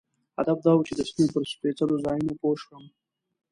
[0.37, 2.83] هدف دا و چې د سیمې پر سپېڅلو ځایونو پوه شم.